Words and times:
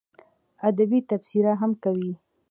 ادبي 0.69 0.99
تبصرې 1.09 1.53
هم 1.61 1.71
کوي. 1.83 2.13